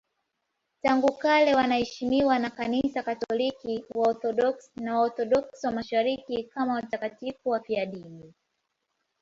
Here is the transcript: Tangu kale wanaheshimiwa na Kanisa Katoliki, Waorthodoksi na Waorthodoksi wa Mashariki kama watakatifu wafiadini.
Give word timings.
Tangu 0.83 1.17
kale 1.17 1.55
wanaheshimiwa 1.55 2.39
na 2.39 2.49
Kanisa 2.49 3.03
Katoliki, 3.03 3.83
Waorthodoksi 3.95 4.71
na 4.75 4.95
Waorthodoksi 4.99 5.67
wa 5.67 5.73
Mashariki 5.73 6.43
kama 6.43 6.73
watakatifu 6.73 7.49
wafiadini. 7.49 8.33